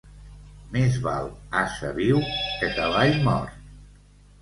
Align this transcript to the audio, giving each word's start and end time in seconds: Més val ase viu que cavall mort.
Més 0.77 0.97
val 1.03 1.29
ase 1.61 1.93
viu 2.01 2.25
que 2.41 2.73
cavall 2.81 3.23
mort. 3.31 3.65